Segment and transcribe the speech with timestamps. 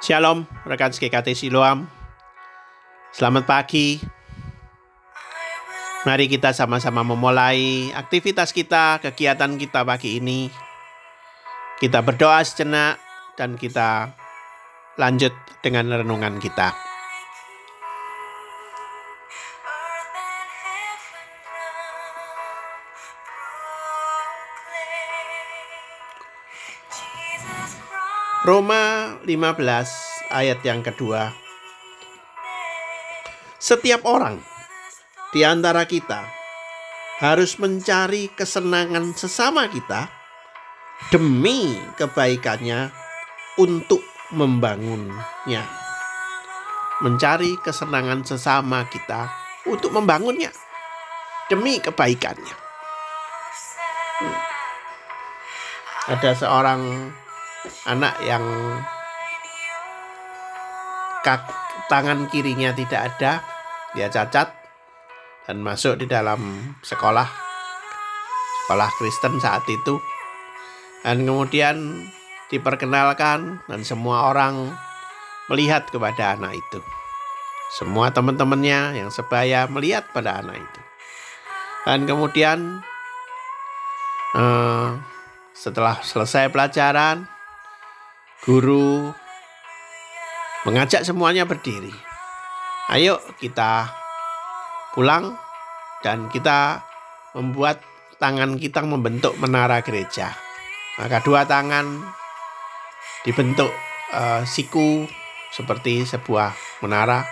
[0.00, 1.86] Shalom, rekan SKKT Siloam.
[3.14, 4.02] Selamat pagi.
[6.02, 10.48] Mari kita sama-sama memulai aktivitas kita, kegiatan kita pagi ini.
[11.78, 12.98] Kita berdoa sejenak
[13.38, 14.10] dan kita
[14.98, 16.89] lanjut dengan renungan kita.
[28.50, 29.62] Roma 15
[30.34, 31.30] ayat yang kedua.
[33.62, 34.42] Setiap orang
[35.30, 36.26] di antara kita
[37.22, 40.10] harus mencari kesenangan sesama kita
[41.14, 42.90] demi kebaikannya
[43.54, 44.02] untuk
[44.34, 45.62] membangunnya.
[47.06, 49.30] Mencari kesenangan sesama kita
[49.70, 50.50] untuk membangunnya
[51.46, 52.56] demi kebaikannya.
[54.18, 54.38] Hmm.
[56.18, 56.82] Ada seorang
[57.84, 58.44] anak yang
[61.20, 61.44] kak,
[61.92, 63.44] tangan kirinya tidak ada,
[63.92, 64.48] dia cacat
[65.44, 66.40] dan masuk di dalam
[66.80, 67.26] sekolah
[68.64, 69.98] sekolah Kristen saat itu
[71.02, 72.06] dan kemudian
[72.52, 74.70] diperkenalkan dan semua orang
[75.50, 76.78] melihat kepada anak itu.
[77.70, 80.80] Semua teman-temannya yang sebaya melihat pada anak itu.
[81.86, 82.82] Dan kemudian
[84.34, 84.98] uh,
[85.54, 87.26] setelah selesai pelajaran,
[88.40, 89.12] Guru
[90.64, 91.92] mengajak semuanya berdiri.
[92.88, 93.92] Ayo kita
[94.96, 95.36] pulang
[96.00, 96.80] dan kita
[97.36, 97.84] membuat
[98.16, 100.32] tangan kita membentuk menara gereja.
[100.96, 102.00] Maka dua tangan
[103.28, 103.68] dibentuk
[104.16, 105.04] uh, siku
[105.52, 107.28] seperti sebuah menara.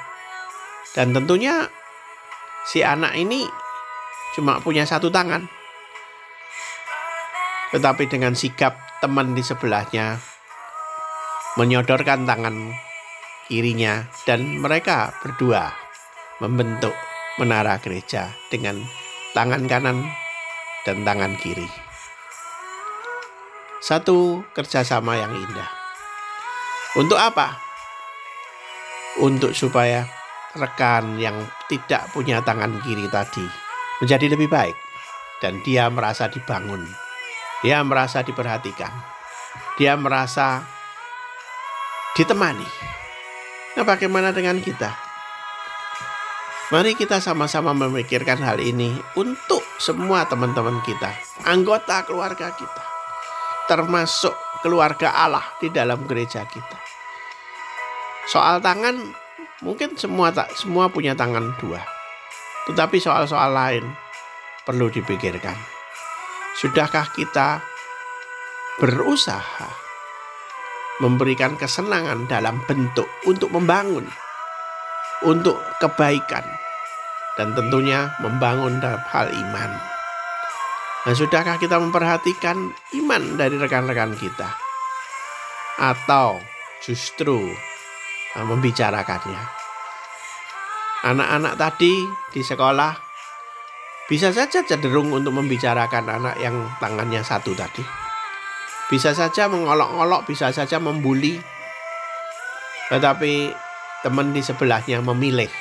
[0.92, 1.73] Dan tentunya
[2.69, 3.48] si anak ini
[4.36, 5.48] cuma punya satu tangan.
[7.73, 10.27] Tetapi dengan sigap teman di sebelahnya
[11.58, 12.70] menyodorkan tangan
[13.51, 15.74] kirinya dan mereka berdua
[16.39, 16.95] membentuk
[17.42, 18.79] menara gereja dengan
[19.35, 20.07] tangan kanan
[20.86, 21.67] dan tangan kiri.
[23.83, 25.70] Satu kerjasama yang indah.
[26.95, 27.58] Untuk apa?
[29.18, 30.07] Untuk supaya
[30.55, 33.42] rekan yang tidak punya tangan kiri tadi
[33.98, 34.79] menjadi lebih baik
[35.42, 36.86] dan dia merasa dibangun.
[37.67, 38.95] Dia merasa diperhatikan.
[39.74, 40.77] Dia merasa
[42.18, 42.67] ditemani.
[43.79, 44.90] Nah, bagaimana dengan kita?
[46.74, 51.14] Mari kita sama-sama memikirkan hal ini untuk semua teman-teman kita,
[51.46, 52.84] anggota keluarga kita,
[53.70, 56.77] termasuk keluarga Allah di dalam gereja kita.
[58.29, 59.00] Soal tangan,
[59.64, 61.80] mungkin semua tak semua punya tangan dua,
[62.68, 63.89] tetapi soal-soal lain
[64.68, 65.56] perlu dipikirkan.
[66.61, 67.64] Sudahkah kita
[68.77, 69.87] berusaha
[70.98, 74.07] memberikan kesenangan dalam bentuk untuk membangun,
[75.23, 76.42] untuk kebaikan,
[77.39, 79.70] dan tentunya membangun dalam hal iman.
[81.07, 84.59] Nah, sudahkah kita memperhatikan iman dari rekan-rekan kita?
[85.79, 86.42] Atau
[86.83, 87.55] justru
[88.35, 89.42] nah, membicarakannya?
[91.07, 91.95] Anak-anak tadi
[92.35, 92.91] di sekolah
[94.11, 97.98] bisa saja cenderung untuk membicarakan anak yang tangannya satu tadi
[98.88, 101.36] bisa saja mengolok-olok, bisa saja membuli.
[102.88, 103.52] Tetapi
[104.00, 105.52] teman di sebelahnya memilih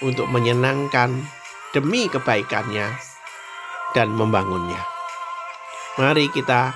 [0.00, 1.12] untuk menyenangkan
[1.76, 2.96] demi kebaikannya
[3.92, 4.80] dan membangunnya.
[6.00, 6.72] Mari kita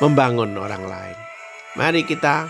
[0.00, 1.18] membangun orang lain.
[1.76, 2.48] Mari kita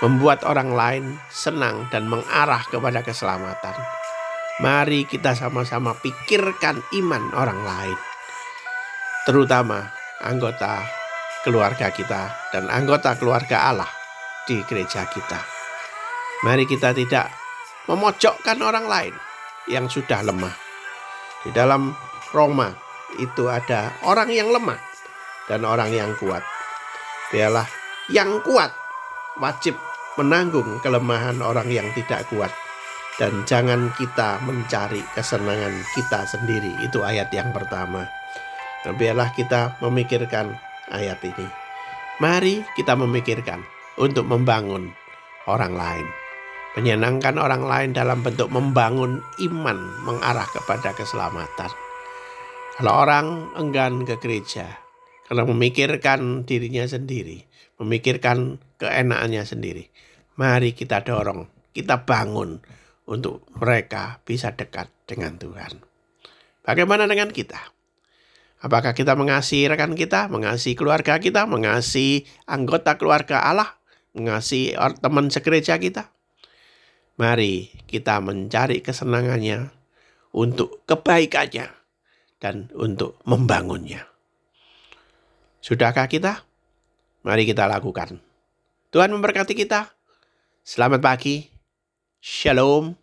[0.00, 3.76] membuat orang lain senang dan mengarah kepada keselamatan.
[4.60, 7.98] Mari kita sama-sama pikirkan iman orang lain,
[9.24, 10.84] terutama anggota
[11.40, 13.90] keluarga kita dan anggota keluarga Allah
[14.44, 15.40] di gereja kita.
[16.44, 17.32] Mari kita tidak
[17.88, 19.14] memojokkan orang lain
[19.68, 20.52] yang sudah lemah.
[21.44, 21.96] Di dalam
[22.36, 22.72] Roma
[23.16, 24.80] itu ada orang yang lemah
[25.48, 26.44] dan orang yang kuat.
[27.32, 27.68] Biarlah
[28.12, 28.72] yang kuat
[29.40, 29.76] wajib
[30.20, 32.52] menanggung kelemahan orang yang tidak kuat
[33.16, 36.72] dan jangan kita mencari kesenangan kita sendiri.
[36.84, 38.08] Itu ayat yang pertama.
[38.88, 40.56] Biarlah kita memikirkan
[40.88, 41.46] ayat ini.
[42.20, 43.60] Mari kita memikirkan
[44.00, 44.92] untuk membangun
[45.44, 46.06] orang lain.
[46.78, 51.72] Menyenangkan orang lain dalam bentuk membangun iman mengarah kepada keselamatan.
[52.78, 54.80] Kalau orang enggan ke gereja
[55.28, 57.44] karena memikirkan dirinya sendiri,
[57.82, 59.90] memikirkan keenakannya sendiri,
[60.40, 62.62] mari kita dorong, kita bangun
[63.10, 65.82] untuk mereka bisa dekat dengan Tuhan.
[66.62, 67.79] Bagaimana dengan kita?
[68.60, 73.80] Apakah kita mengasihi rekan kita, mengasihi keluarga kita, mengasihi anggota keluarga Allah,
[74.12, 76.12] mengasihi teman segereja kita?
[77.16, 79.72] Mari kita mencari kesenangannya
[80.36, 81.72] untuk kebaikannya
[82.36, 84.04] dan untuk membangunnya.
[85.64, 86.44] Sudahkah kita?
[87.24, 88.20] Mari kita lakukan.
[88.92, 89.92] Tuhan memberkati kita.
[90.64, 91.48] Selamat pagi.
[92.20, 92.96] Shalom.